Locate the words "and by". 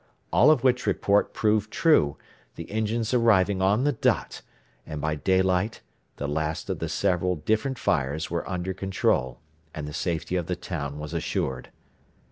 4.83-5.13